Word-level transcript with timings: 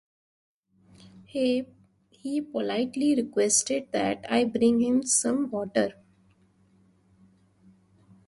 He 1.25 1.63
politely 2.41 3.13
requested 3.15 3.89
that 3.91 4.25
I 4.27 4.45
bring 4.45 4.81
him 4.81 5.03
some 5.03 5.51
water. 5.51 5.93